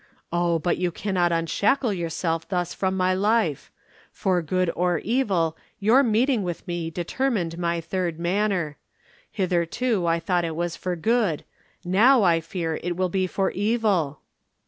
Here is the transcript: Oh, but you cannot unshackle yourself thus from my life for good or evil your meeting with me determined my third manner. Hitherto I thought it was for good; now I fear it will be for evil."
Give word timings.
Oh, 0.33 0.57
but 0.57 0.79
you 0.79 0.89
cannot 0.89 1.31
unshackle 1.31 1.93
yourself 1.93 2.49
thus 2.49 2.73
from 2.73 2.97
my 2.97 3.13
life 3.13 3.69
for 4.11 4.41
good 4.41 4.71
or 4.75 4.97
evil 4.97 5.55
your 5.79 6.01
meeting 6.01 6.41
with 6.41 6.67
me 6.67 6.89
determined 6.89 7.59
my 7.59 7.79
third 7.81 8.17
manner. 8.19 8.77
Hitherto 9.31 10.07
I 10.07 10.19
thought 10.19 10.43
it 10.43 10.55
was 10.55 10.75
for 10.75 10.95
good; 10.95 11.43
now 11.85 12.23
I 12.23 12.41
fear 12.41 12.79
it 12.81 12.95
will 12.97 13.09
be 13.09 13.27
for 13.27 13.51
evil." 13.51 14.21